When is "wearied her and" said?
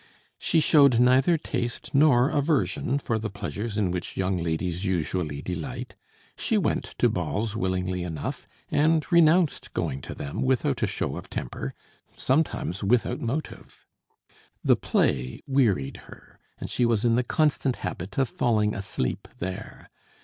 15.45-16.67